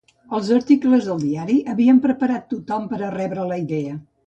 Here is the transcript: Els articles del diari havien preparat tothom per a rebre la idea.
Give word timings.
Els 0.35 0.47
articles 0.53 1.09
del 1.09 1.19
diari 1.25 1.59
havien 1.75 2.01
preparat 2.07 2.49
tothom 2.55 2.89
per 2.95 3.03
a 3.03 3.13
rebre 3.21 3.47
la 3.53 3.63
idea. 3.67 3.95